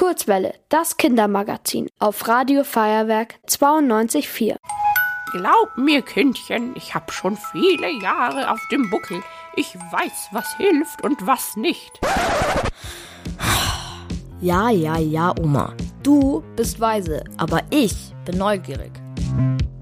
Kurzwelle, 0.00 0.54
das 0.70 0.96
Kindermagazin 0.96 1.86
auf 1.98 2.26
Radio 2.26 2.64
Feuerwerk 2.64 3.34
92.4. 3.46 4.56
Glaub 5.32 5.76
mir, 5.76 6.00
Kindchen, 6.00 6.74
ich 6.74 6.94
hab 6.94 7.12
schon 7.12 7.36
viele 7.52 7.90
Jahre 8.00 8.50
auf 8.50 8.60
dem 8.72 8.88
Buckel. 8.88 9.22
Ich 9.56 9.76
weiß, 9.76 10.28
was 10.32 10.56
hilft 10.56 11.04
und 11.04 11.26
was 11.26 11.54
nicht. 11.56 12.00
Ja, 14.40 14.70
ja, 14.70 14.96
ja, 14.96 15.34
Oma. 15.38 15.74
Du 16.02 16.42
bist 16.56 16.80
weise, 16.80 17.22
aber 17.36 17.60
ich 17.68 18.14
bin 18.24 18.38
neugierig. 18.38 18.92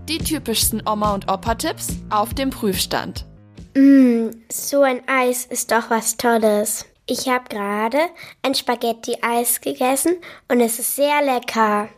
Die 0.09 0.19
typischsten 0.19 0.83
Oma- 0.85 1.15
und 1.15 1.31
Opa-Tipps 1.31 1.91
auf 2.11 2.35
dem 2.35 2.51
Prüfstand. 2.51 3.25
Mmm, 3.77 4.33
so 4.51 4.83
ein 4.83 5.01
Eis 5.07 5.47
ist 5.47 5.71
doch 5.71 5.91
was 5.91 6.17
Tolles. 6.17 6.88
Ich 7.11 7.27
habe 7.27 7.49
gerade 7.49 8.01
ein 8.43 8.55
Spaghetti-Eis 8.55 9.63
gegessen 9.63 10.17
und 10.49 10.61
es 10.61 10.79
ist 10.79 10.95
sehr 10.95 11.23
lecker. 11.23 11.89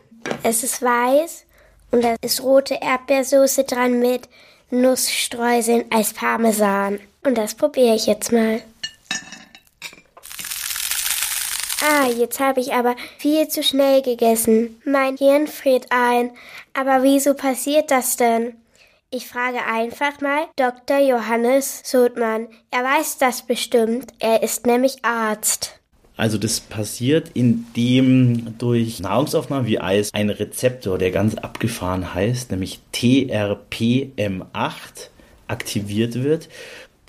Es 0.41 0.63
ist 0.63 0.81
weiß 0.81 1.43
und 1.91 2.01
da 2.01 2.15
ist 2.21 2.41
rote 2.41 2.75
Erdbeersoße 2.75 3.65
dran 3.65 3.99
mit 3.99 4.29
Nussstreuseln 4.69 5.83
als 5.91 6.13
Parmesan. 6.13 7.01
Und 7.25 7.37
das 7.37 7.55
probiere 7.55 7.93
ich 7.93 8.05
jetzt 8.07 8.31
mal. 8.31 8.61
Ah, 11.81 12.07
jetzt 12.07 12.39
habe 12.39 12.61
ich 12.61 12.71
aber 12.73 12.95
viel 13.17 13.49
zu 13.49 13.63
schnell 13.63 14.01
gegessen. 14.01 14.81
Mein 14.85 15.17
Hirn 15.17 15.47
friert 15.47 15.87
ein. 15.89 16.31
Aber 16.73 17.03
wieso 17.03 17.33
passiert 17.33 17.91
das 17.91 18.15
denn? 18.15 18.55
Ich 19.13 19.27
frage 19.27 19.57
einfach 19.69 20.21
mal 20.21 20.45
Dr. 20.55 20.99
Johannes 20.99 21.81
Sodmann. 21.83 22.47
Er 22.71 22.85
weiß 22.85 23.17
das 23.17 23.45
bestimmt. 23.45 24.13
Er 24.19 24.41
ist 24.41 24.65
nämlich 24.65 25.03
Arzt. 25.03 25.81
Also 26.15 26.37
das 26.37 26.61
passiert, 26.61 27.31
indem 27.33 28.57
durch 28.57 29.01
Nahrungsaufnahme 29.01 29.67
wie 29.67 29.81
Eis 29.81 30.13
ein 30.13 30.29
Rezeptor, 30.29 30.97
der 30.97 31.11
ganz 31.11 31.35
abgefahren 31.35 32.13
heißt, 32.13 32.51
nämlich 32.51 32.79
TRPM8, 32.93 35.09
aktiviert 35.49 36.23
wird 36.23 36.47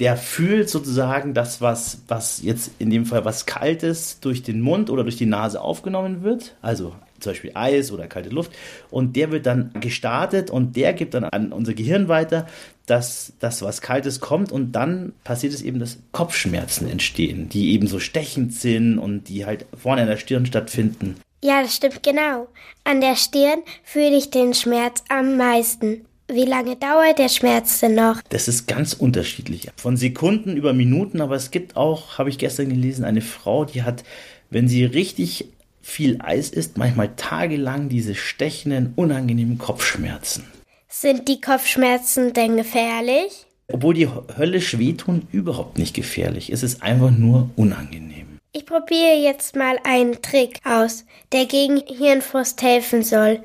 der 0.02 0.16
fühlt 0.16 0.68
sozusagen 0.68 1.32
das, 1.32 1.60
was, 1.60 2.02
was 2.08 2.42
jetzt 2.42 2.72
in 2.80 2.90
dem 2.90 3.06
Fall 3.06 3.24
was 3.24 3.46
Kaltes 3.46 4.18
durch 4.18 4.42
den 4.42 4.60
Mund 4.60 4.90
oder 4.90 5.04
durch 5.04 5.16
die 5.16 5.26
Nase 5.26 5.60
aufgenommen 5.60 6.24
wird, 6.24 6.56
also 6.60 6.92
zum 7.22 7.32
Beispiel 7.32 7.52
Eis 7.54 7.92
oder 7.92 8.06
kalte 8.06 8.30
Luft, 8.30 8.52
und 8.90 9.16
der 9.16 9.30
wird 9.30 9.46
dann 9.46 9.72
gestartet 9.80 10.50
und 10.50 10.76
der 10.76 10.92
gibt 10.92 11.14
dann 11.14 11.24
an 11.24 11.52
unser 11.52 11.74
Gehirn 11.74 12.08
weiter, 12.08 12.46
dass 12.86 13.32
das 13.38 13.62
was 13.62 13.80
Kaltes 13.80 14.20
kommt 14.20 14.52
und 14.52 14.72
dann 14.72 15.12
passiert 15.24 15.54
es 15.54 15.62
eben, 15.62 15.78
dass 15.78 15.98
Kopfschmerzen 16.12 16.90
entstehen, 16.90 17.48
die 17.48 17.72
eben 17.72 17.86
so 17.86 17.98
stechend 17.98 18.52
sind 18.54 18.98
und 18.98 19.28
die 19.28 19.46
halt 19.46 19.66
vorne 19.76 20.02
an 20.02 20.08
der 20.08 20.16
Stirn 20.16 20.46
stattfinden. 20.46 21.16
Ja, 21.44 21.62
das 21.62 21.74
stimmt 21.76 22.02
genau. 22.02 22.48
An 22.84 23.00
der 23.00 23.16
Stirn 23.16 23.60
fühle 23.82 24.16
ich 24.16 24.30
den 24.30 24.54
Schmerz 24.54 25.02
am 25.08 25.36
meisten. 25.36 26.04
Wie 26.28 26.44
lange 26.44 26.76
dauert 26.76 27.18
der 27.18 27.28
Schmerz 27.28 27.80
denn 27.80 27.94
noch? 27.94 28.20
Das 28.28 28.48
ist 28.48 28.66
ganz 28.66 28.94
unterschiedlich. 28.94 29.68
Von 29.76 29.96
Sekunden 29.96 30.56
über 30.56 30.72
Minuten, 30.72 31.20
aber 31.20 31.34
es 31.34 31.50
gibt 31.50 31.76
auch, 31.76 32.16
habe 32.16 32.30
ich 32.30 32.38
gestern 32.38 32.68
gelesen, 32.68 33.04
eine 33.04 33.20
Frau, 33.20 33.64
die 33.64 33.82
hat, 33.82 34.04
wenn 34.48 34.68
sie 34.68 34.84
richtig 34.84 35.48
viel 35.82 36.18
Eis 36.20 36.50
isst, 36.50 36.78
manchmal 36.78 37.14
tagelang 37.16 37.88
diese 37.88 38.14
stechenden, 38.14 38.92
unangenehmen 38.96 39.58
Kopfschmerzen. 39.58 40.44
Sind 40.88 41.28
die 41.28 41.40
Kopfschmerzen 41.40 42.32
denn 42.32 42.56
gefährlich? 42.56 43.46
Obwohl 43.72 43.94
die 43.94 44.08
höllisch 44.08 44.78
wehtun, 44.78 45.26
überhaupt 45.32 45.78
nicht 45.78 45.94
gefährlich. 45.94 46.50
Es 46.50 46.62
ist 46.62 46.82
einfach 46.82 47.10
nur 47.10 47.50
unangenehm. 47.56 48.38
Ich 48.52 48.66
probiere 48.66 49.16
jetzt 49.16 49.56
mal 49.56 49.78
einen 49.82 50.20
Trick 50.20 50.58
aus, 50.64 51.06
der 51.32 51.46
gegen 51.46 51.78
Hirnfrost 51.86 52.60
helfen 52.62 53.02
soll. 53.02 53.42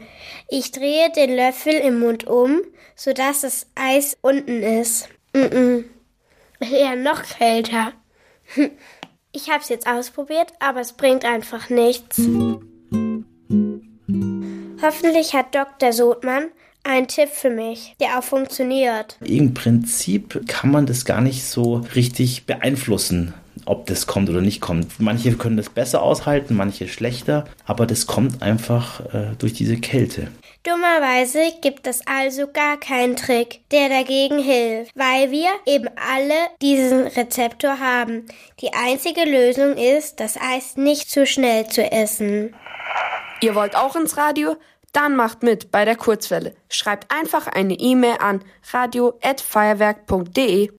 Ich 0.49 0.72
drehe 0.72 1.09
den 1.16 1.33
Löffel 1.33 1.73
im 1.73 1.99
Mund 1.99 2.27
um, 2.27 2.59
sodass 2.95 3.41
das 3.41 3.67
Eis 3.75 4.17
unten 4.22 4.61
ist. 4.61 5.07
Mm 5.33 5.39
-mm. 5.39 5.83
Ja, 6.59 6.95
noch 6.95 7.23
kälter. 7.23 7.94
Ich 9.31 9.49
habe 9.49 9.61
es 9.61 9.69
jetzt 9.69 9.88
ausprobiert, 9.88 10.53
aber 10.59 10.81
es 10.81 10.93
bringt 10.93 11.25
einfach 11.25 11.69
nichts. 11.69 12.19
Hoffentlich 14.81 15.33
hat 15.33 15.53
Dr. 15.53 15.93
Sodmann 15.93 16.45
einen 16.83 17.07
Tipp 17.07 17.29
für 17.29 17.49
mich, 17.49 17.95
der 17.99 18.17
auch 18.17 18.23
funktioniert. 18.23 19.17
Im 19.21 19.53
Prinzip 19.53 20.47
kann 20.47 20.71
man 20.71 20.85
das 20.85 21.05
gar 21.05 21.21
nicht 21.21 21.43
so 21.43 21.81
richtig 21.95 22.45
beeinflussen 22.45 23.33
ob 23.67 23.85
das 23.85 24.07
kommt 24.07 24.29
oder 24.29 24.41
nicht 24.41 24.61
kommt. 24.61 25.00
Manche 25.00 25.35
können 25.35 25.57
das 25.57 25.69
besser 25.69 26.01
aushalten, 26.01 26.55
manche 26.55 26.88
schlechter, 26.88 27.45
aber 27.66 27.85
das 27.85 28.07
kommt 28.07 28.41
einfach 28.41 29.01
äh, 29.13 29.35
durch 29.38 29.53
diese 29.53 29.78
Kälte. 29.78 30.29
Dummerweise 30.63 31.39
gibt 31.61 31.88
es 31.88 32.01
also 32.06 32.47
gar 32.47 32.77
keinen 32.77 33.16
Trick, 33.16 33.61
der 33.72 33.89
dagegen 33.89 34.39
hilft, 34.39 34.91
weil 34.95 35.31
wir 35.31 35.50
eben 35.66 35.88
alle 35.95 36.33
diesen 36.61 37.07
Rezeptor 37.07 37.79
haben. 37.79 38.25
Die 38.59 38.73
einzige 38.73 39.23
Lösung 39.23 39.77
ist, 39.77 40.19
das 40.19 40.38
Eis 40.38 40.75
nicht 40.75 41.09
zu 41.09 41.25
schnell 41.25 41.67
zu 41.67 41.89
essen. 41.89 42.53
Ihr 43.41 43.56
wollt 43.56 43.75
auch 43.75 43.95
ins 43.95 44.17
Radio? 44.17 44.57
Dann 44.94 45.16
macht 45.16 45.44
mit 45.44 45.72
bei 45.72 45.85
der 45.85 45.95
Kurzwelle. 45.95 46.56
Schreibt 46.69 47.13
einfach 47.13 47.47
eine 47.47 47.75
E-Mail 47.75 48.17
an 48.19 48.41
radio@feuerwerk.de. 48.72 50.72